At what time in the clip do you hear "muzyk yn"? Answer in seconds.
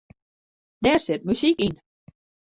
1.25-1.75